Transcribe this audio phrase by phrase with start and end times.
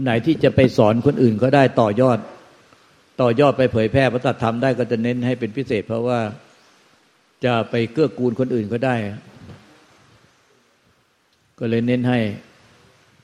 [0.00, 2.18] คนไหนที่จะไปสอนคนอื่นก็ได้ต่อยอด
[3.20, 6.20] ต่อยอดไปเผยแพร่พระธรรมได้ก็จะเน้นให้เป็นพิเศษ เพราะว่า
[7.44, 8.96] จะไปเกื้อกูลคนอื่นก็ได้
[11.58, 12.18] ก็เลยเน้นให้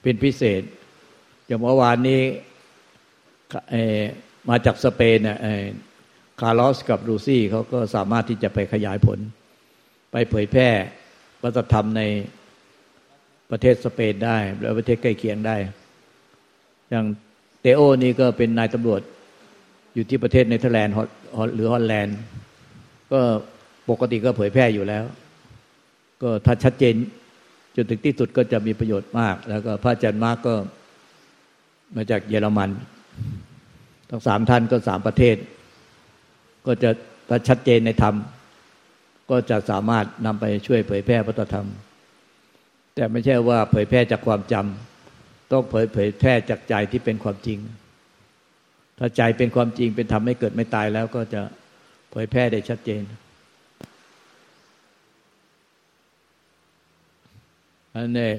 [0.03, 0.63] เป็นพิเศษ
[1.47, 2.21] อย่างเมื่อวานนี้
[4.49, 5.39] มาจากสเปนเนี่ย
[6.41, 9.19] คาร์ลอสกับลูซี่เขาก็สามารถที่จะไปขยายผล
[10.13, 10.69] ไปเผยแพร่
[11.43, 12.03] วัฒนธรรมใน
[13.51, 15.59] ประเทศสเปนได้ และประเทศใกล้เคียงได้
[16.91, 17.05] อย่าง
[17.61, 19.01] เตโอนี่ก็เป็นนายตำรวจ
[19.95, 20.95] อยู่ที่ประเทศเนเธอร์แลนด์
[21.55, 22.17] หรือฮอลแลนด์
[23.13, 23.21] ก็
[23.91, 25.05] ปกติก็เผยแพร่อยู่แล้ว
[26.23, 26.95] ก็ถ้าชัดเจน
[27.77, 30.55] จนถึงที่สุดก็จะมีประโยชน์มาก แล้วก็พระอาจารย์มาร์กก็
[31.97, 32.71] มาจากเยอรมัน
[34.11, 35.37] ทั้งสามท่านก็สามประเทศ
[36.67, 36.91] ก็จะ
[37.29, 38.15] ถ้าชัดเจนในธรรม
[39.31, 41.67] ก็จะสามารถนำไปช่วยเผยแพร่พระธรรม
[42.95, 44.94] แต่ไม่ใช่ว่าเผยแพร่จากความจำ
[45.53, 47.59] ต้องเผยเผยแพร่จากใจที่เป็นความจริง
[48.99, 51.43] ถ้าใจเป็นความจริงเป็นธรรมไม่เกิดไม่ตายแล้วก็จะ
[52.11, 53.03] เผยแพร่ได้ชัดเจน
[57.95, 58.31] อันนี้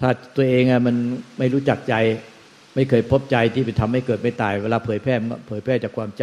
[0.00, 0.96] ถ้าตัวเองอะมัน
[1.38, 1.94] ไม่รู้จักใจ
[2.74, 5.14] ไม่เคยพบใจที่ไปทำให้เกิดไม่ตาย เวลาเผยแพร่
[5.48, 6.22] เผยแพร่จากความจ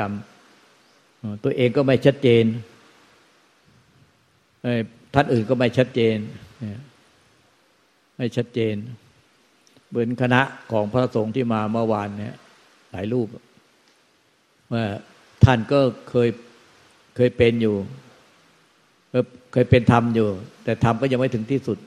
[0.72, 2.45] ำตัวเองก็ไม่ชัดเจน
[5.13, 6.17] ท่านอื่นก็ไม่ชัดเจน
[8.20, 8.75] ไม่ชัดเจน
[9.89, 12.36] เหมือนคณะของพระสงฆ์ที่มาเมื่อวานเนี่ย
[12.92, 13.28] หลายรูป
[14.73, 14.86] ว่า
[15.44, 16.30] ท่านก็เคย
[17.16, 17.75] เคยเป็นอยู่
[19.53, 20.28] เคยเป็นธรรมอยู่
[20.64, 21.78] แต่ธรรมก็ยังไม่ถึงที่สุด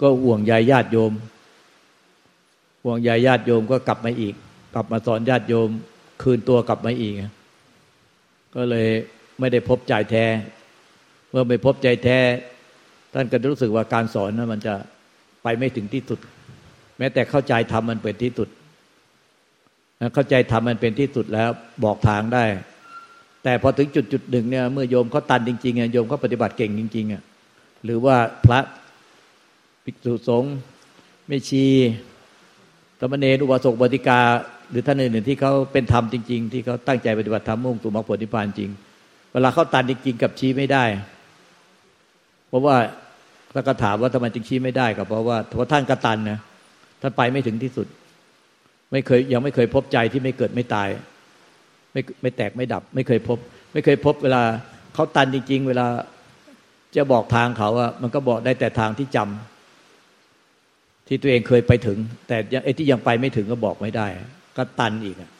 [0.00, 1.12] ก็ห่วงใยญาติโยม
[2.84, 4.34] ห่วงใยญาติโยมก็กลับมาอีก
[4.74, 5.68] กลับมาสอนญาติโยม
[6.22, 7.14] คืนตัวกลับมาอีก
[8.54, 8.88] ก็เลย
[9.38, 10.26] ไม่ได้พบใจแท้
[11.30, 12.18] เมื่อไม่พบใจแท้
[13.14, 14.74] ท่านก็รู้สึกว่าการสอนนั้นมันจะ
[15.42, 16.18] ไปไม่ถึงที่สุด
[16.98, 18.48] แม้แต่เข้าใจธรรมมันเป็นที่สุด
[20.14, 21.50] เข้าใจธรรมมันเป็นที่สุดแล้ว
[21.84, 22.44] บอกทางได้
[23.44, 27.22] แต่พอถึงจุดจุดหนึ่งเนี่ยเมื่อโยมเขาตันจริงๆโยมเขาปฏิบัติเก่งจริง ๆอะ
[27.84, 28.60] หรือว่าพระ
[29.84, 30.54] ภิกษุสงฆ์
[31.26, 31.64] ไม่ชี
[32.98, 34.20] ตมเนรอุบาสกบติกา
[34.70, 38.70] หรือท่านอื่นๆที่เขาเป็นธรรมจริง ๆ ที่เขาตั้งใจปฏิบัติธรรมมุ่งสู่มรรคผลนิพพานจริง
[39.32, 40.84] เวลาเขาตันจริงๆกับชี้ไม่ได้
[42.48, 42.76] เพราะว่า
[43.54, 46.38] ถ้าก็ถามว่าทำไมจึงชี้ไม่ได้ก็เพราะว่าเพราะท่านกระตันนะ
[47.02, 47.86] ท่านไปไม่ถึงที่สุด
[48.92, 50.88] ไม่เคยยังไม่เคยพบใจที่ไม่เกิดไม่ตาย
[51.92, 53.38] ไม่ไม่แตกไม่ดับ ไม่เคยพบ
[53.72, 54.42] ไม่เคยพบเวลา
[54.94, 55.86] เขาตันจริง ๆ เวลา
[56.96, 61.98] จะบอกทางเขาอะมันก็บอกได้แต่ทางที่จำที่ตัวเองเคยไปถึง
[62.28, 64.06] แต่ไอ้ที่ยังไปไม่ถึงก็บอกไม่ได้
[64.56, 65.30] ก็ตันอีกอะ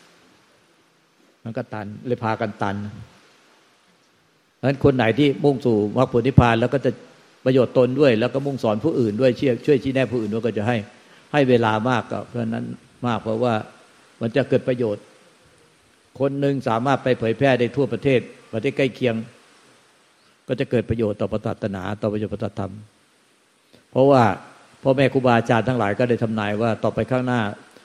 [1.45, 2.77] มันก็ตันเลยพากันตัน
[4.57, 6.91] เพราะฉะนั้นคนไหนที่มุ่งสู่มรรคผลนิพพานแล้วก็จะ
[7.45, 10.77] ประโยชน์ตนด้วย แล้วก็มุ่งสอนผู้อื่นด้วยช่วยช่วยชี้แนะผู้อื่นด้วยก็จะให้
[11.33, 12.65] ให้เวลามากก็เพราะนั้น
[13.07, 13.55] มากเพราะว่า
[14.21, 15.05] มันจะเกิดประโยชน์
[16.21, 18.21] คนหนึ่งสามารถไปเผยแพร่ได้ทั่วประเทศ
[18.53, 19.15] ประเทศใกล้เคียง
[20.49, 22.73] ก็จะเกิดประโยชน์ต่อประศาสนาต่อประโยชน์ประธรรม
[23.91, 24.23] เพราะว่า
[24.83, 27.41] พ่อแม่ครูบาอาจารย์ทั้งหลายก็ได้ทำนายว่าต่อไปข้างหน้า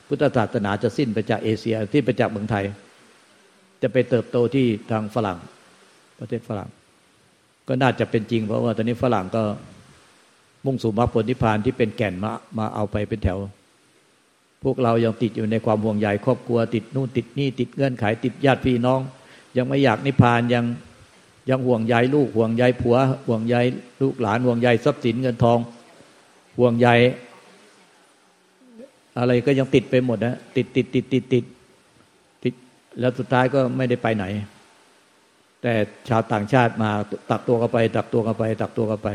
[0.08, 2.66] พุทธศาสนาจะสิ้นไปจากเอเชียที่ไปจากเมืองไทย
[3.81, 5.38] จะไปเติบโตที่ทางฝรั่ง
[6.20, 6.70] ประเทศฝรั่ง
[7.68, 9.44] ก็น่าจะเป็นจริง เพราะว่าตอนนี้ฝรั่งก็
[10.66, 13.40] มุ่งสู่มรรคผลนิพพานที่เป็นแก่นมามาเอาไปเป็นแถว
[14.63, 19.00] พวกเรายังติดอยู่ในความห่วงใยครอบครัวติดนู่นติดนี่ติดเงื่อนไขติดญาติพี่น้อง
[19.57, 20.66] ยังไม่อยากนิพพานยัง
[21.50, 22.97] ยังห่วงใยลูกห่วงใยผัว
[23.28, 23.56] ห่วงใย
[24.02, 25.59] ลูกหลานห่วงใยทรัพย์สินเงินทอง
[26.57, 26.88] ห่วงใย
[29.18, 31.46] อะไรก็ยังติดไปหมดนะติดติดติดติดติด
[32.44, 32.53] ติด
[33.00, 34.25] แล้วสุดท้ายก็ไม่ได้ไปไหน
[35.63, 35.74] แต่
[36.09, 36.91] ชาวต่างชาติมา
[37.31, 39.09] ตักตัวกันไป ตักตัวกันไป ตักตัวกันไป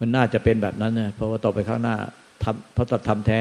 [0.00, 1.96] มันน่าจะเป็นแบบนั้นนะเพราะว่าต่อไปข้างหน้า
[2.42, 3.40] ธรรมพระธรรมแท้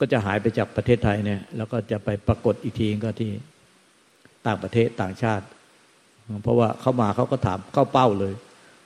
[0.00, 3.30] ก็จะหายไปจากประเทศไทยเนี่ย แล้วก็จะไปปรากฏอีกทีก็ที่
[4.46, 5.44] ต่างประเทศต่างชาติ
[6.42, 8.34] เพราะว่าเข้ามาเขาก็ถามเข้าเป้าเลย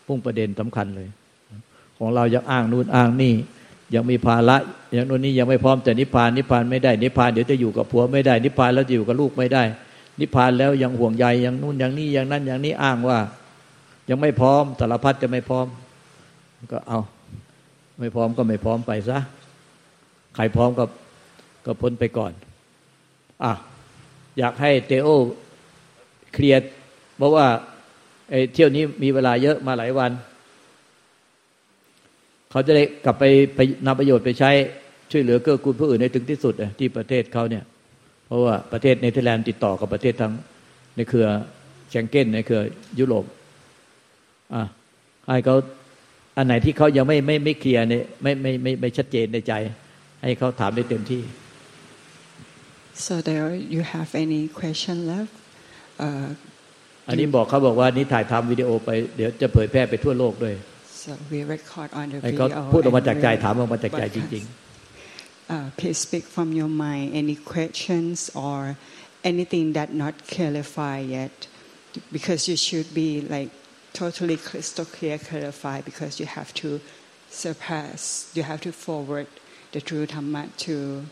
[0.06, 1.08] พุ่งประเด็นสำคัญเลย
[1.98, 3.34] ของเรายังอ้างนู่นอ้างนี่
[3.94, 4.56] ยังมีภาระ
[4.92, 9.62] อย่างนู้นนี้ยังไม่พร้อมแต่นิพพานนิพพานไม่ได้นิพพานเดี๋ยวจะอยู่กับผัวไม่ได้นิพพานแล้วจะอยู่กับลูกไม่ได้
[10.20, 13.18] นิพพานแล้วยังห่วงใยอย่างนู้นอย่างนี้อย่างนั้นอย่างนี้อ้างว่า
[14.10, 15.66] ยังไม่พร้อมสารพัดจะไม่พร้อม
[16.72, 17.00] ก็เอา
[18.00, 19.18] ไม่พร้อมก็ไม่พร้อมไปซะ
[20.34, 20.84] ใครพร้อมก็
[21.66, 22.32] ก็พ้นไปก่อน
[23.44, 23.52] อะ
[24.38, 25.08] อยากให้เตโอ
[26.32, 26.70] เคลียร์
[27.16, 27.46] เพราะว่า
[28.30, 30.10] ไอเที่ยวนี้มีเวลาเยอะมาหลายวัน
[32.50, 33.24] เขาจะได้กลับไป
[33.56, 34.50] ไปนำประโยชน์ไปใช้
[35.10, 37.64] ช่วยเหลือเกื้อกูลผู้อื่นในถึงที่สุดที่ประเทศเขาเนี่ย
[38.30, 40.32] เพราะว่าประเทศเนเธอร์แลนด์ติดต่อกับประเทศทั้ง
[40.96, 41.26] ในเครือ
[41.90, 42.62] แชงเก้นในเครือ
[42.98, 43.24] ยุโรป
[44.54, 44.62] อะ
[45.28, 45.56] ให้เขา
[46.36, 49.52] อันไหนที่เขายังไม่ไม่ไม่เคลียร์เนี่ยไม่ไม่ไม่ไม่ชัดเจนในใจ
[50.22, 51.22] ให้เขาถามได้เต็มที่
[53.06, 55.34] so there you have any question left
[57.08, 60.54] อันนี้บอกเขาบอกว่านี้ถ่ายทำวิดีโอไปเดี๋ยวจะเผยแพร่ไปทั่วโลกด้วย
[61.02, 64.69] so we record on the video พูดออกมาจากใจถามออกมาจากใจจริง ๆ
[65.50, 67.12] Uh, please speak from your mind.
[67.12, 68.76] Any questions or
[69.24, 71.48] anything that not clarified yet?
[72.12, 73.50] Because you should be like
[73.92, 76.80] totally crystal clear clarified because you have to
[77.28, 79.26] surpass you have to forward
[79.72, 81.04] the true Dhamma to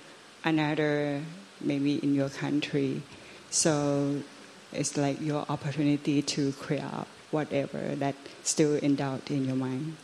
[0.44, 1.20] another
[1.61, 3.02] maybe in your country.
[3.50, 4.23] So
[4.73, 8.14] it's like your opportunity to clear up whatever that
[8.44, 9.96] still in doubt in your mind.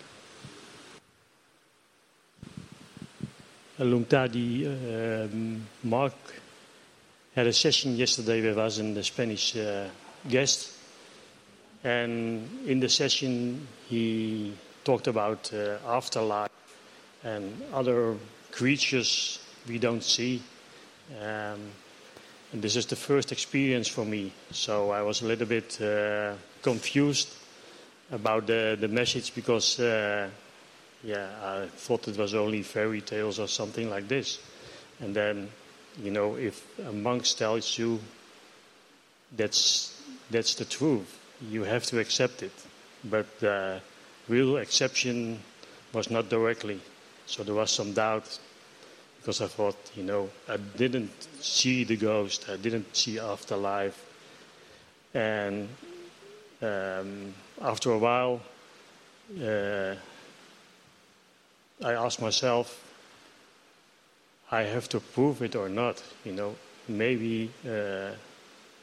[3.79, 6.15] Lungtadi, um, Mark
[7.35, 9.89] had a session yesterday with us and the Spanish uh,
[10.29, 10.71] guest.
[11.83, 14.55] And in the session, he
[14.85, 16.51] talked about uh, afterlife
[17.25, 18.17] and other
[18.53, 20.43] creatures we don't see.
[21.21, 21.61] Um,
[22.53, 26.35] and this is the first experience for me, so I was a little bit uh,
[26.63, 27.29] confused
[28.13, 30.29] about the, the message because, uh,
[31.05, 34.39] yeah, I thought it was only fairy tales or something like this.
[35.01, 35.51] And then,
[36.03, 38.01] you know, if a monk tells you
[39.37, 41.19] that's, that's the truth,
[41.51, 42.53] you have to accept it.
[43.05, 43.81] But the
[44.29, 45.41] real exception
[45.93, 46.81] was not directly,
[47.27, 48.39] so there was some doubt
[49.21, 51.11] because I thought, you know, I didn't
[51.41, 54.05] see the ghost, I didn't see afterlife.
[55.15, 55.69] And
[56.61, 58.41] um, after a while,
[59.43, 59.95] uh,
[61.85, 62.81] I asked myself,
[64.51, 66.57] I have to prove it or not, you know,
[66.89, 68.11] maybe uh,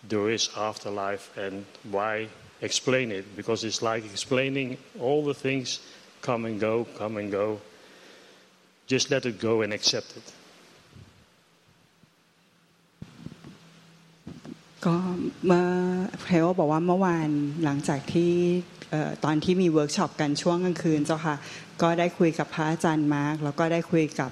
[0.07, 2.27] there is afterlife and why
[2.62, 3.36] explain it?
[3.36, 5.80] Because it's like explaining all the things
[6.21, 7.59] come and go, come and go
[8.92, 10.33] just let it go and accept it
[14.86, 14.95] ก็
[15.45, 15.66] เมื่อ
[16.22, 17.30] เพลบอกว่าเมื่อวาน
[17.63, 18.33] หลังจากที่
[19.24, 21.36] ตอนที่มีเวิร์กช็อปกันช่วงกลางคืนเจ้าค่ะ
[21.81, 24.31] ก็ได้คุยกับพระอาจารย์มาร์กแล้วก็ได้คุยกับ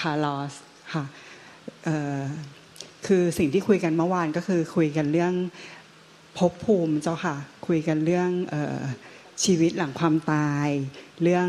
[0.00, 0.54] คาร์ลอส
[0.94, 1.04] ค่ะ
[3.06, 5.34] คือสิ่งที่คุยกันเมื่อวานก็คือคุยกันเรื่อง
[6.38, 7.36] ภพภูมิเจ้าค่ะ
[7.66, 8.30] คุยกันเรื่อง
[9.44, 10.68] ชีวิตหลังความตาย
[11.22, 11.48] เรื่อง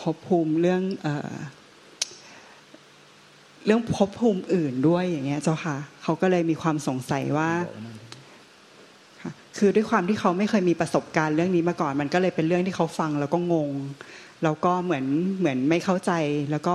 [0.00, 0.82] ภพภูมิเรื่อง
[3.66, 7.50] เรื่องภพภูมิอื่นด้วยอย่างเงี้ยเจ้าค่ะเขาก็เลยมีความสงสัยว่า
[9.58, 13.70] คือด้วยความที่เขาไม่เคยมีประสบการณ์เรื่องนี้มาก่อน มันก็เลยเป็นเรื่องที่เขาฟังแล้วก็งง
[14.42, 15.04] แล้วก็เหมือน
[15.38, 16.12] เหมือนไม่เข้าใจ
[16.50, 16.74] แล้วก็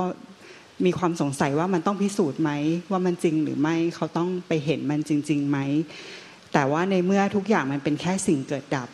[0.86, 2.52] มีความสงสัยว่ามันต้องพิสูจน์ไหม
[2.92, 5.58] ว่ามันจริงหรือไม่เขาต้องไปเห็นมันจริงๆไหม
[6.54, 8.90] แต่ว่าในเมื่อทุกอย่างมันเป็นแค่สิ่งเกิดดับ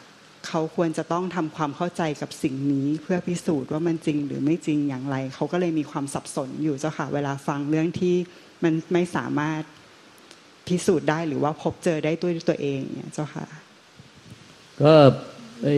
[0.48, 8.16] เขาควรจะต้องทำความเข้าใจกับสิ่งนี้ เพื่อพิสูจน์ว่ามันจริงหรือไม่จริงอย่างไร เขาก็เลยมีความสับสนอยู่เจ้าค่ะ เวลาฟังเรื่องที่
[8.64, 9.62] มันไม่สามารถ
[10.68, 13.46] พิสูจน์ได้หรือว่าพบเจอได้ด้วยตัวเองเนี่ยเจ้าค่ะ
[14.82, 14.94] ก็
[15.64, 15.70] ไอ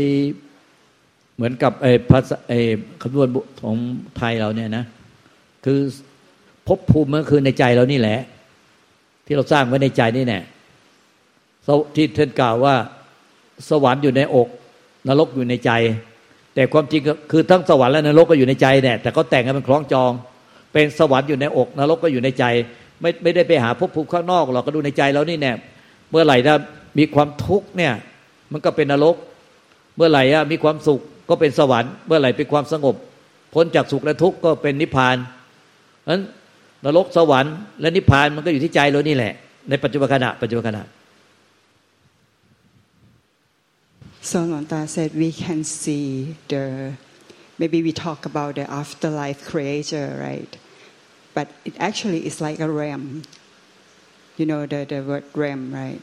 [1.36, 2.54] เหมือนกับไอภาษาไอ
[3.02, 3.30] คำนวณ
[3.62, 3.76] ของ
[4.18, 4.86] ไทยเราเนี่ยนะ
[5.66, 5.80] คือ
[6.68, 8.20] พบภูมิก็คือในใจเรานี่แหละ
[9.26, 10.42] ที่เราสร้างไว้ในใจนี่แน่
[11.96, 12.76] ที่ท่านกล่าวว่า
[13.70, 14.48] สวรรค์อยู่ในอก
[15.08, 15.72] นรกอยู่ในใจ
[16.56, 20.12] แต่ความจริงก็คือทั้งสวรรค์และนรกก็อยู่ในใจเนี่ยแต่เขาแต่งให้มันคล้องจอง
[20.74, 22.46] เป็นสวรรค์อยู่ในอก นรกก็อยู่ในใจ
[23.02, 25.54] ไม่ไม่ได้ไปหาภพภูมิข้างนอกหรอกก็ดูในใจเรานี่แน่
[26.12, 26.56] เมื่อไหร่ถ้า
[27.00, 27.94] มีความทุกข์เนี่ย
[28.52, 29.16] มันก็เป็นนรก
[29.98, 32.96] เมื่อไหร่มีความสุขก็เป็นสวรรค์เมื่อไหร่เป็นความสงบ
[33.54, 35.16] พ้นจากสุขและทุกข์ก็เป็นนิพพาน
[36.10, 36.22] นั้น
[36.86, 39.34] นรกสวรรค์และนิพพานมันก็อยู่ที่ใจเรานี่แหละ
[39.70, 40.84] ในปัจจุบันขณะปัจจุบันขณะ
[44.24, 46.94] So Lonta said we can see the,
[47.60, 50.58] maybe we talk about the afterlife creator, right?
[51.34, 53.24] But it actually is like a realm.
[54.38, 56.02] You know the, the word realm, right?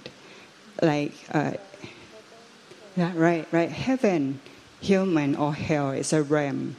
[0.82, 1.52] Like, uh,
[2.94, 3.70] yeah, right, right.
[3.70, 4.40] Heaven,
[4.82, 6.76] human or hell is a realm.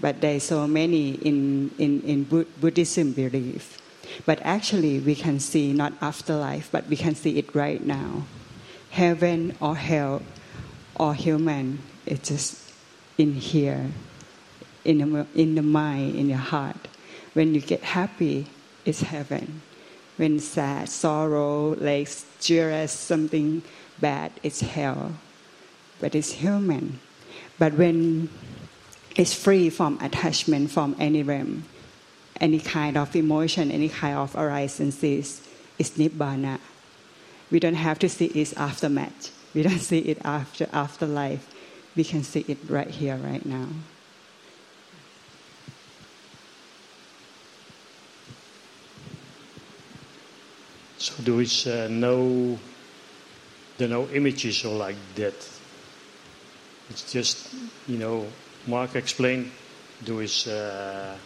[0.00, 3.76] But there's so many in, in, in Buddhism belief.
[4.24, 8.24] But actually, we can see not afterlife, but we can see it right now.
[8.88, 10.22] Heaven or hell
[11.00, 11.78] or human.
[12.04, 12.72] It's just
[13.16, 13.90] in here,
[14.84, 16.88] in the, in the mind, in your heart.
[17.32, 18.46] When you get happy,
[18.84, 19.62] it's heaven.
[20.18, 23.62] When sad, sorrow, like jealous, something
[23.98, 25.12] bad, it's hell.
[26.00, 27.00] But it's human.
[27.58, 28.28] But when
[29.16, 31.64] it's free from attachment from any realm,
[32.38, 36.58] any kind of emotion, any kind of arises, it's nibbana.
[37.50, 41.46] We don't have to see its aftermath we don't see it after afterlife.
[41.96, 43.66] we can see it right here, right now.
[50.98, 52.58] So there is uh, no,
[53.78, 55.34] there are no images or like that.
[56.90, 57.54] It's just,
[57.88, 58.26] you know,
[58.66, 59.50] Mark explained
[60.04, 61.16] there is, uh,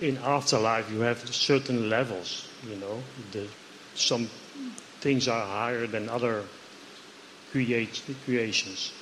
[0.00, 3.02] in afterlife you have certain levels, you know.
[3.32, 3.46] The,
[3.94, 4.28] some
[5.00, 6.44] things are higher than other
[7.52, 8.92] creations.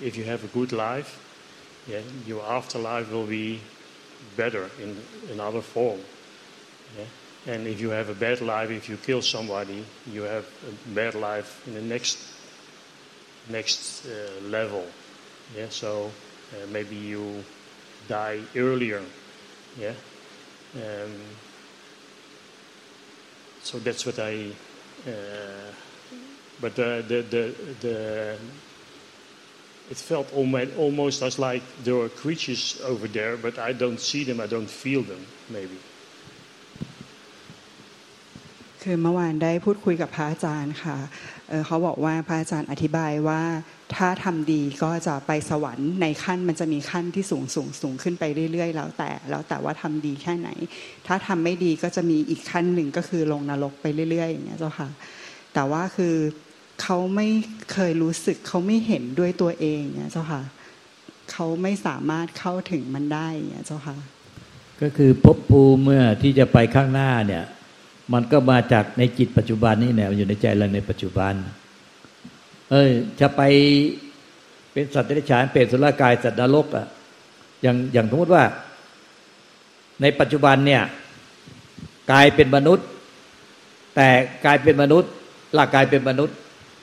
[0.00, 1.20] If you have a good life,
[1.86, 3.60] yeah, your afterlife will be
[4.36, 4.96] better in
[5.32, 6.00] another form.
[6.96, 7.52] Yeah?
[7.52, 11.14] And if you have a bad life, if you kill somebody, you have a bad
[11.14, 12.18] life in the next
[13.48, 14.84] next uh, level.
[15.56, 16.10] Yeah, so
[16.52, 17.42] uh, maybe you
[18.06, 19.02] die earlier.
[19.78, 19.94] Yeah,
[20.76, 21.14] um,
[23.62, 24.50] so that's what I.
[25.08, 25.72] Uh,
[26.62, 27.42] but the the the,
[27.84, 27.96] the
[29.90, 34.22] it felt almost, almost as like there were creatures over there, but I don't see
[34.22, 35.78] them, I don't feel them, maybe.
[38.82, 40.96] คือเมื่อวานได้พูดคุยกับพระอาจารย์ค่ะ
[41.48, 43.42] เเขาบอกว่าพระอาจารย์อธิบายว่า
[43.96, 50.48] ถ้าทำดีก็จะไปสวรรค์ในขั้นมันจะมีขั้นที่สูงสูงสูงขึ้นไปเรื่อย ๆ แล้วแต่ แล้วแต่ว่าทำดีแค่ไหน
[51.06, 54.88] ถ้าทำไม่ดีก็จะมีอีกขั้นหนึ่งก็คือลงนรกไปเรื่อย ๆ อย่างเงี้ยเจ้าค่ะ
[55.54, 56.14] แต่ว่าคือ
[56.82, 57.28] เขาไม่
[57.72, 60.42] เคยรู้สึกเขาไม่เห็นด้วยตัวเองเนี่ยเจ้าค่ะ
[61.32, 63.96] เขาไม่สามารถเข้าถึงมันได้เนี่ยเจ้าค่ะ
[64.80, 67.44] ก็คือภพภูมิเมื่อที่จะไปข้างหน้าเนี่ย
[68.12, 71.34] มันก็มาจากในจิตปัจจุบันนี่แหละอยู่ในใจเราในปัจจุบัน
[72.70, 73.42] เออจะไป
[74.72, 76.86] เป็นสัตว์เดรัจฉานเปรตสุรกายสัตว์นรกอะ
[77.62, 78.44] อย่างอย่างสมมติว่า
[80.02, 80.82] ในปัจจุบันเนี่ย
[82.12, 82.86] กายเป็นมนุษย์
[83.96, 84.08] แต่
[84.46, 85.10] กายเป็นมนุษย์
[85.58, 86.36] ร่างกายเป็นมนุษย์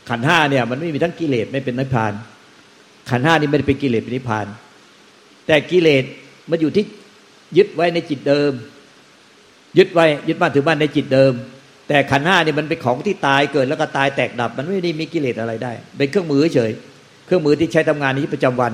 [0.10, 2.14] ขันห้าเนี่ย มันไม่มีทั้งกิเลสไม่เป็นนิพพาน
[3.10, 4.48] ขันห้านี่ไม่ได้เป็นกิเลสเป็นนิพพาน
[5.48, 6.04] แต่กิเลส
[6.50, 6.86] มันอยู่ที่
[7.58, 8.52] ยึดไว้ในจิตเดิม
[9.78, 11.34] ยึดไว้ยึดมั่นถือมั่นในจิตเดิม
[11.88, 16.72] แต่ขันห้านี่มันเป็นของที่ตายเกิดแล้วก็ตายแตกดับ มันไม่ได้มีกิเลสอะไรได้ เป็นเครื่องมือเฉย
[17.26, 18.74] เครื่องมือที่ใช้ทำงานในชีวิตประจำวัน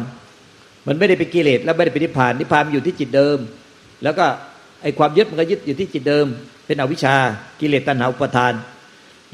[0.87, 3.37] มันไม่ได้เป็นกิเลสแล้วไม่ได้เป็นนิพพานนิพพานมันอยู่ที่จิตเดิม
[4.03, 4.25] แล้วก็
[4.81, 6.25] ไอความยึดมันก็ยึดอยู่ที่จิตเดิม
[6.65, 7.15] เป็นอวิชชา
[7.59, 8.53] กิเลสตัณหาอุปทาน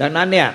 [0.01, 0.48] ดังนั้นเนี่ย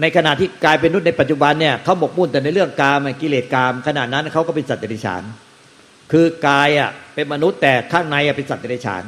[0.00, 5.22] ในขณะที่กายเป็นนุษย์ในปัจจุบันเนี่ยเขาหมกมุ่นแต่ในเรื่องกามกิเลสกาม ขณะนั้นเขาก็เป็นสัตว์เดรัจฉาน
[6.12, 9.04] คือกายอะเป็นมนุษย์แต่ข้างในอะเป็นสัตว์เดรัจฉาน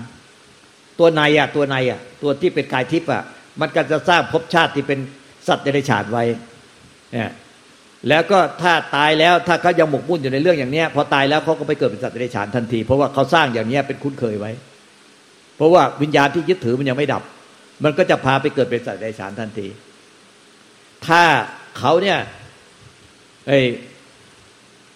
[1.00, 3.22] ตัวในอะตัวในอะตัวที่เป็นกายทิพย์อะ
[3.60, 4.98] มันก็จะสร้างภพชาติที่เป็น
[5.48, 6.24] สัตว์เดรัจฉานไว้
[7.12, 7.30] เนี่ย
[8.08, 14.52] แล้วก็ถ้าตายแล้วถ้าเขายังหมกมุ่นอยู่ในเรื่องอย่างเนี้ย พอตายแล้วเขาก็ไปเกิดเป็นสัตว์เดรัจฉานทันที เพราะว่าเขาสร้างอย่างเนี้ยเป็นคุ้นเคยไว้
[15.56, 17.22] เพราะว่าวิญญาณที่ยึดถือมันยังไม่ดับ
[17.84, 19.66] มันก็จะพาไปเกิดเป็นสัตว์เดรัจฉานทันที
[21.06, 21.22] ถ้า
[21.78, 22.18] เขาเนี่ย
[23.48, 23.60] ไอ้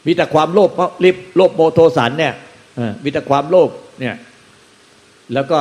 [0.06, 0.70] มีแต่ความโลภ
[1.04, 2.34] รีบโลภโมโทสันเนี่ย
[3.04, 3.70] มีแต่ความโลภ
[4.00, 4.14] เนี่ย
[5.34, 5.60] แล้วก็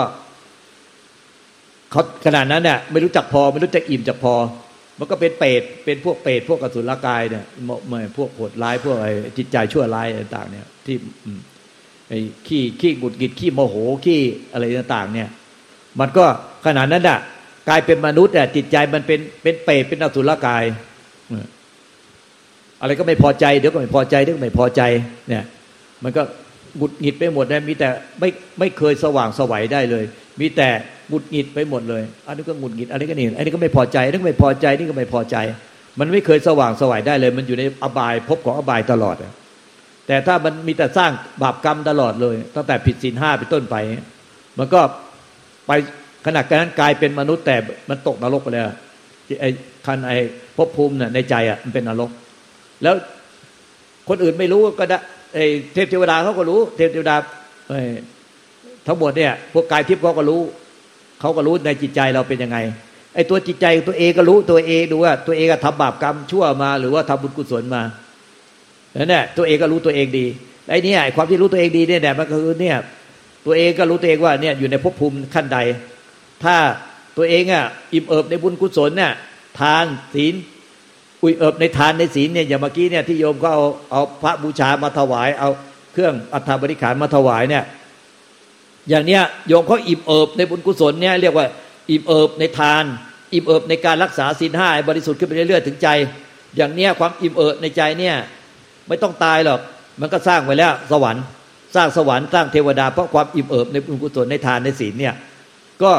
[1.93, 4.35] เขาขนาดนั้นเนี่ยไม่รู้จักพอไม่รู้จักอิ่มจักพอ
[4.99, 7.45] มันก็เป็นเปรตเป็นพวกเปรตพวกกสุรกายเนี่ย
[7.87, 10.97] ไม่พวกโหดร้ายพวกไอ้จิตใจชั่วร้ายต่าง ๆ เนี่ย ที่
[12.09, 14.21] ไอ้ขี้ขี้กุดกิดขี้โมโหขี้
[14.53, 15.29] อะไรต่าง ๆ เนี่ย
[15.99, 16.25] มันก็
[16.65, 17.19] ขนาดนั้นอะ
[17.69, 20.63] กลายเป็นมนุษย์อะจิตใจมันเป็นเป็นเปรตเป็นอสุรกาย
[22.81, 24.81] อะไรก็ไม่พอใจเดี๋ยวก็ไม่พอใจเดี๋ยวก็ไม่พอใจ
[25.29, 25.43] เนี่ย
[26.03, 26.21] มันก็
[26.77, 27.87] หงุดหงิดไปหมดเลยมีแต่
[28.19, 30.03] ไม่ไม่เคยสว่างสวัยได้เลย
[30.39, 30.69] มีแต่
[31.09, 35.37] หงุดหงิดไปหมดเลย อันนี้ก็หงุดหงิด อันนี้ก็นี่ อันนี้ก็ไม่พอใจ อันนี้ก็ไม่พอใจ นี่ก็ไม่พอใจ
[35.99, 39.15] มันไม่เคยสว่างสวัยได้เลย มันอยู่ในอบายพบของอบายตลอด
[40.07, 41.11] แต่ถ้ามันมีแต่สร้าง
[41.41, 43.75] บาปกรรมตลอดเลย ตั้งแต่ผิดศีลห้าเป็นต้นไป
[44.59, 44.81] มันก็
[45.67, 45.71] ไป
[46.25, 47.55] ขณะนั้นกลายเป็นมนุษย์แต่
[47.89, 48.63] มันตกนรกไปเลย
[49.41, 49.49] ไอ้
[49.85, 50.17] คันไอ้
[50.57, 52.09] ภพภูมิเนี่ยในใจอะมันเป็นนรก
[52.83, 52.95] แล้ว
[54.09, 54.99] คนอื่นไม่รู้ก็ได้
[55.73, 57.15] เทพเทวดาเขาก็รู้ เทพเทวดา
[58.87, 60.41] ทั้งหมดเนี่ยพวกกายทิพย์เขาก็รู้
[61.19, 62.57] เขาก็รู้ในจิตใจเราเป็นยังไง
[63.15, 67.83] ไอ้ตัวจิตใจตัวเองก็รู้ตัวเองดูว่า ตัวเองทำบาปกรรมชั่วมา หรือว่าทำบุญกุศลมา
[68.93, 70.25] แล้วเนี่ยตัวเองก็รู้ตัวเองดี
[70.69, 72.77] ไอ้นี่ความที่รู้ตัวเองดีเนี่ยมันก็คือเนี่ย
[73.45, 75.57] ตัวเองก็รู้ตัวเองว่าเนี่ยอยู่ในภพภูมิขั้นใด
[76.43, 76.55] ถ้า
[77.17, 79.11] ตัวเองอะอิ่มเอิบในบุญกุศลเนี่ย
[79.59, 79.85] ทาน
[80.15, 80.33] ศีล
[81.21, 85.49] อุยเอิบในทานในศีลเนี่ยอย่างเมื่อกี้เนี่ยที่โยมก็เอาเอาพระบูชามาถวาย เอา
[85.93, 87.63] เครื่องอัฐบริขารมาถวายเนี่ย
[88.89, 91.47] อย่างเนี้ยโยมเขาอิ่มเอิบในบุญกุศลเนี่ยเรียกว่า
[91.91, 92.83] อิ่มเอิบในทาน
[93.33, 95.87] อิ่มเอิบในการรักษาศีลห้าบริสุทธิ์ขึ้นไปเรื่อยๆถึงใจ
[96.57, 98.15] อย่างเนี้ยความอิ่มเอิบในใจเนี่ย
[98.87, 99.59] ไม่ต้องตายหรอก
[100.01, 101.23] มันก็สร้างไว้แล้ว สวรรค์
[101.75, 105.13] สร้างสวรรค์สร้างเทวดาเพราะความอิ่มเอิบในบุญกุศลในทานในศีลเนี่ย
[105.83, 105.91] ก็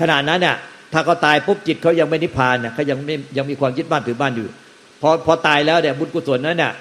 [0.00, 0.56] ขนาดนั้นเนี่ย
[0.92, 4.46] ถ้าเขาตายปุ๊บจิตเขายังไม่นิพพานเนี่ยเขายังไม่ยังมีความยึดบ้านถือบ้านอยู่
[5.00, 6.72] พอพอตายแล้วเนี่ยบุญกุศลนั้นเนี่ย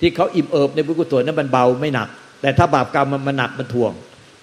[0.00, 2.08] ที่เขาอิ่มเอิบในบุญกุศลนั้นมันเบาไม่หนัก
[2.40, 3.92] แต่ถ้าบาปกรรมมันมันหนักมันถ่วง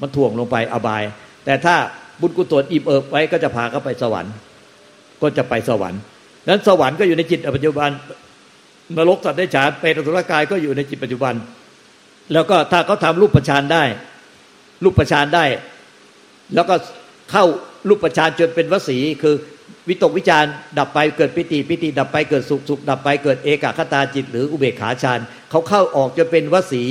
[0.02, 1.04] มันถ่วงลงไปอบาย
[1.46, 1.76] แต่ถ้า
[2.22, 4.34] บุญกุศลอิ่มเอิบไว้ก็จะพาเขาไปสวรรค์
[5.22, 6.02] ก็จะไปสวรรค์
[6.48, 7.90] นั้นสวรรค์ก็อยู่ในจิตปัจจุบัน
[8.98, 11.34] นรกสัตว์ได้ฉานเปรตอสุรกายก็อยู่ในจิตปัจจุบัน
[12.34, 13.84] แล้วก็ถ้าเขาทำรูปประชานได้
[14.84, 15.46] รูปประชานได้
[16.56, 16.76] แล้วก็
[17.32, 17.46] เข้า
[17.90, 19.36] รูปประชานจนเป็นวสีคือ
[19.90, 20.46] วิตกวิจาร
[20.80, 25.20] ดับไปเกิดปิติปิติดับไปเกิดสุขสุขดับไปเกิดเอกคตาจิต หรืออุเบกขาฌาน
[25.50, 26.84] เขาเข้าออกจนเป็นวสี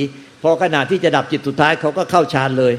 [0.42, 2.74] พอขณะที่จะดับจิตสุดท้ายเขาก็เข้าฌานเลย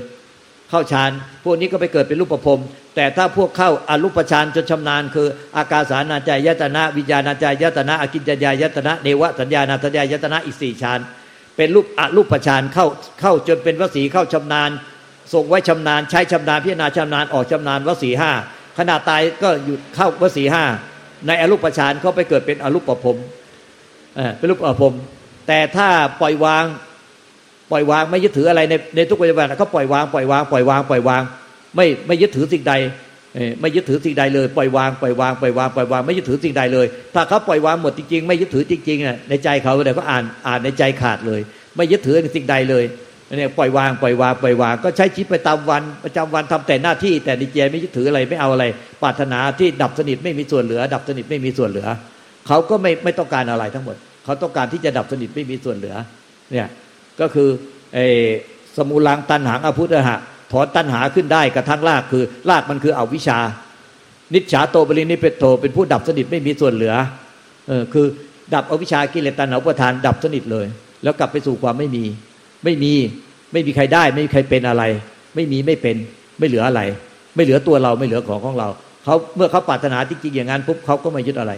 [0.69, 1.11] เข้าฌาน
[1.43, 2.61] พวกนี้ก็ไปเกิดเป็นรูปประพรม
[2.95, 5.27] แต่ถ้าพวกเข้าอรูปฌานจนชำนาญ คือ
[5.57, 10.99] อากาสานาจายตนะ วิญญาณาจายตนะอกิจญายตนะเนวะสัญญาณาสัญญายตนะอีกสี่ฌาน
[11.57, 12.87] เป็นรูปอรูปฌานเข้า
[13.21, 14.69] เข้าจนเป็นวสีเข้าชำนาญ
[15.33, 18.31] ทรงไว้ชำนาญใช้ชำนาญพิจารณาชำนาญออกชำนาญวสีห้า
[18.77, 20.63] ขณะตายก็หยุดเข้าวสีห้า
[21.27, 23.17] ในอรูปฌานเขาไปเกิดเป็นอรูปประพรม
[24.37, 24.95] เป็นรูปประพรม
[25.47, 25.89] แต่ถ้า
[26.21, 26.65] ปล่อยวาง
[27.73, 31.21] ปล่อยวางไม่ยึดถืออะไรในในทุกปัจจุบันเขาปล่อยวางปล่อยวางปล่อยวางปล่อยวาง
[31.75, 32.73] ไม่ไม่ยึดถือสิ่งใด
[33.61, 41.41] ไม่ยึดถือสิ่งใดเลยปล่อยวางปล่อยวางปล่อยวางปล่อยวางไม่ยึดถือสิ่งใดเลย ถ้าเขาปล่อยวางหมดจริงๆไม่ยึดถือจริงๆในใจเขาเดี๋ยวก็อ่านอ่านในใจขาดเลย
[41.75, 42.83] ไม่ยึดถือสิ่งใดเลย
[43.37, 48.65] เนี่ยปล่อยวางปล่อยวางปล่อยวางก็ใช้ชีวิตไปตามวันประจำวันทำแต่หน้าที่ แต่ในใจไม่ยึดถืออะไรไม่เอาอะไร
[49.03, 51.87] ปรารถนาที่ดับสนิทไม่มีส่วนเหลือ ดับสนิทไม่มีส่วนเหลือ
[52.47, 55.95] เขาก็ไม่ไม่ต้องการอะไรทั้งหมด เขาต้องการที่จะดับสนิทไม่มีส่วนเหลือ
[56.51, 56.67] เนี่ย
[57.21, 57.49] ก็คือ
[57.93, 58.07] ไอ้
[58.77, 60.15] สมุลังตันหังอภุตหะ
[60.51, 63.39] ถอนตัณหาขึ้นได้กระทั่งรากคือรากมันคืออวิชา
[64.33, 66.93] นิจฉาโตบริณิเปโตเป็นผู้ดับสนิทไม่มีส่วนเหลือ
[67.67, 68.05] เออคือ
[68.53, 70.67] ดับอวิชากิเลสตัณหาอุปทานดับสนิทเลย
[71.03, 72.03] แล้วกลับไปสู่ความไม่มี
[72.63, 72.93] ไม่มี
[73.53, 74.83] ไม่มีใครได้ ไม่มีใครเป็นอะไร
[75.35, 75.95] ไม่มีไม่เป็น
[76.39, 76.81] ไม่เหลืออะไร
[77.35, 78.69] ไม่เหลือตัวเราไม่เหลือของของเรา
[79.03, 81.53] เขาเมื่อเขาปรารถนาจริงๆอย่างนั้นปุ๊บเขาก็ไม่ยึดอะไร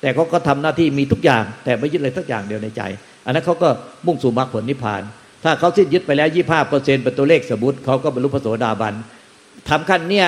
[0.00, 2.82] แต่เขาก็ทำหน้าที่มีทุกอย่าง แต่ไม่ยึดอะไรสักอย่างเดียวในใจ
[3.24, 3.68] อันนั้นเขาก็
[4.06, 5.02] มุ่งสู่มรรคผลนิพพาน
[5.44, 8.94] ถ้าเขาสิ้นยึดไปแล้วยี่ห้าเปอร์เซ็นต์เป็นตัวเลขสมมติเขาก็บรรลุพระโสดาบัน
[9.68, 10.26] ทำขั้นเนี้ย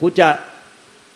[0.00, 0.28] คุณจะ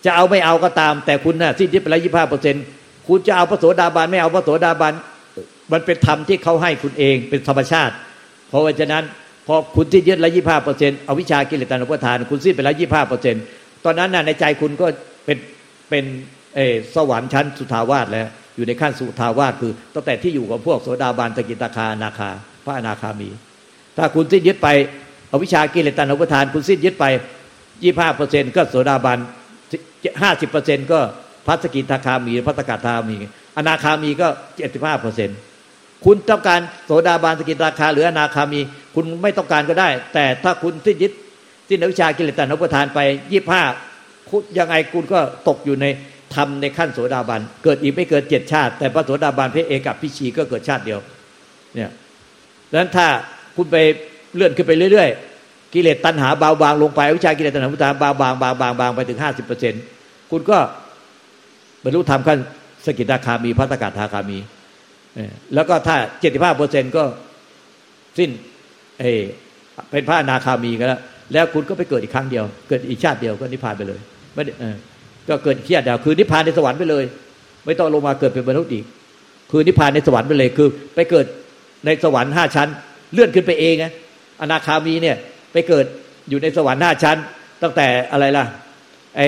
[0.04, 2.62] จะเอาไม่เอาก็ตาม แต่คุณน่ะสิ้นยึดไปแล้วยี่ห้าเปอร์เซ็นต์
[3.08, 4.94] คุณจะเอาพระโสดาบันไม่เอาพระโสดาบัน
[5.72, 7.94] มันเป็นธรรมที่เขาให้คุณเองเป็นธรรมชาติ
[8.48, 9.04] เพราะฉะนั้น
[9.46, 13.42] พอคุณที่ยึดแล้วยี่ห้าเปอร์เซ็นต์เอาวิชากิเลสตัณหาทานคุณสิ้นไปแล้วยี่ห้าเปอร์เซ็นต์
[13.84, 14.86] ตอนนั้นน่ะในใจคุณก็
[15.24, 15.38] เป็น
[15.90, 16.04] เป็น
[16.54, 16.60] เอ
[16.94, 22.30] สวรรค์ชั้นสุทาวาสแล้ว อยู่ในขั้นสุทาวาสคือตั้งแต่ที่อยู่กับพวกโสดาบันตะกิตาคานาคา
[22.64, 23.28] พระอนาคามี
[23.96, 24.68] ถ้าคุณสิ้นยึดไป
[25.28, 27.04] เอาวิชากิเลสตัณหาประทาน คุณสิ้นยึดไป
[27.82, 29.18] ยี่ห้าเปอร์เซ็นต์ก็โสดาบัน
[30.22, 31.00] ห้าสิบเปอร์เซ็นต์ก็
[31.46, 33.16] พัสกิทาคามีพัสกาทามี
[33.56, 35.36] อนาคามีก็เจ็ดสิบห้าเปอร์เซ็นต์
[36.04, 38.60] คุณต้องการโสดาบันสกิทาคา หรืออนาคามี
[38.94, 41.12] คุณไม่ต้องการก็ได้ แต่ถ้าคุณสิ้นยึด
[41.68, 42.98] สิ้นอวิชากิเลสตัณหาประทานไป
[43.32, 43.62] ยี่ห้า
[44.58, 45.86] ยังไงคุณก็ตกอยู่ใน
[46.36, 51.00] ทำในขั้นโสดาบัน เกิดอีกไม่เกิดเจ็ดชาติ แต่พระโสดาบันพระเอกับพิชีก็เกิดชาติเดียว
[51.74, 51.90] เนี่ย
[52.70, 53.06] ดังนั้นถ้า
[53.56, 53.76] คุณไป
[54.34, 59.82] เลื่อนขึ้นไปเรื่อยๆ กิเลสตัณหาเบาบางลงไปวิชากิเลสตัณหาพุทธาเบาบางบางบางบางไปถึงห้าสิบเปอร์เซ็นต์
[60.30, 60.58] คุณก็
[61.84, 62.38] บรรลุธรรมขั้น
[62.84, 64.38] สกิทาคามีพัตกาทาคามี
[65.54, 67.04] แล้วก็ถ้าเจ็ดสิบห้าเปอร์เซ็นต์ก็
[68.18, 68.30] สิ้น
[69.00, 69.04] เอ
[69.90, 71.00] เป็นพระนาคามีกันแล้ว
[71.32, 74.00] แล้วคุณก็ไปเกิดอีกครั้งเดียว เกิดอีกชาติเดียวก็นิพพานไปเลย
[74.34, 74.42] ไม่
[75.28, 77.04] ก็เกิดเคียดเดียวคือนิพพานในสวรรค์ไปเลย
[77.64, 78.84] ไม่ต้องลงมาเกิดเป็นมนุษย์อีก
[79.50, 81.26] คือนิพพานในสวรรค์ไปเลยคือ ไปเกิด
[81.84, 82.68] ในสวรรค์ห้าชั้น
[83.12, 83.92] เลื่อนขึ้นไปเองนะ
[84.40, 85.16] อนาคามีเนี่ย
[85.52, 85.84] ไปเกิด
[86.28, 87.16] อยู่ในสวรรค์ห้าชั้น
[87.62, 88.44] ตั้งแต่อะไรล่ะ
[89.16, 89.20] ไอ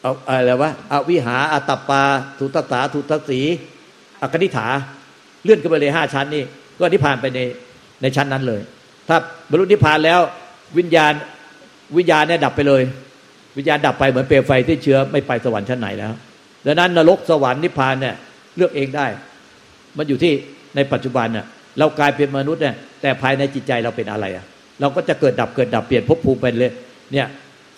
[0.00, 2.02] เอาอะไรวะอวิหาอัตปา
[2.38, 3.40] ทุตตาทุตสี
[4.22, 4.66] อกนิฐา
[5.44, 6.44] เลื่อนขึ้นไปเลยห้าชั้นนี่
[6.78, 7.40] ก็นิพพานไปใน
[8.02, 8.60] ในชั้นนั้นเลย
[9.08, 9.16] ถ้า
[9.50, 10.20] บรรลุนิพพานแล้ว
[10.78, 11.12] วิญญาณ
[11.96, 12.82] วิญญาณเนี่ยดับไปเลย
[13.56, 16.12] วิญญาณดับไปเหมือนเปลวไฟที่เชื้อไม่ไปสวรรค์ชั้นไหนแล้ว
[16.66, 18.14] ดังนั้นนรกสวรรค์นิพพานเนี่ย
[18.56, 19.06] เลือกเองได้
[19.96, 20.32] มันอยู่ที่
[20.76, 21.44] ในปัจจุบันเนี่ย
[21.78, 24.44] เรากลายเป็นมนุษย์เนี่ยแต่ภายในจิตใจเราเป็นอะไรอะ
[24.80, 26.72] เราก็จะเกิดดับเกิดดับเปลี่ยนภพภูมิไปเลย
[27.12, 27.26] เนี่ย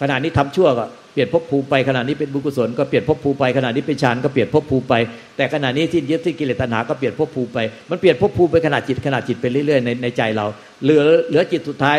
[0.00, 4.94] ขณะนี้ทำชั่วก็เปลี่ยนภพภูมิไปขณะนี้เป็นบุญกุศลก็เปลี่ยนภพภูมิไปขณะนี้เป็นฌานก็เปลี่ยนภพภูมิไป
[5.36, 7.58] แต่ขณะนี้ที่ยึดที่กิเลสตัณหาก็เปลี่ยนภพภูมิไป
[7.90, 10.46] มันเปลี่ยนภพภูมิไปขณะจิตขณะจิตไปเรื่อยๆในในใจเรา
[10.82, 11.96] เหลือเหลือจิตสุดท้าย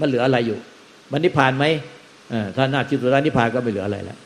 [0.00, 0.58] มันเหลืออะไรอยู่
[1.12, 1.64] มันนิพพานไหม
[2.56, 4.18] ถ้าหน้าจิตสุดท้ายนิพพานก็ไม่เหลืออะไรแล้ว